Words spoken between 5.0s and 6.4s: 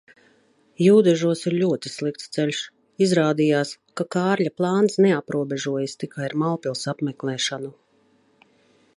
neaprobežojas tikai ar